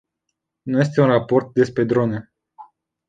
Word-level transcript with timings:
Nu 0.61 0.79
este 0.79 1.01
un 1.01 1.07
raport 1.07 1.53
despre 1.53 1.83
drone. 1.83 2.31